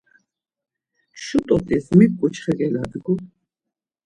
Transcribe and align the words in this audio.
Şu 1.21 1.39
t̆ot̆is 1.47 1.85
mik 1.97 2.11
ǩuçxe 2.19 2.51
geladgu? 2.57 3.13